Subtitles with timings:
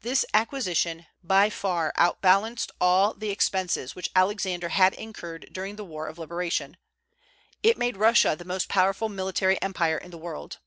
[0.00, 6.06] This acquisition by far outbalanced all the expenses which Alexander had incurred during the war
[6.06, 6.78] of liberation.
[7.62, 10.60] It made Russia the most powerful military empire in the world.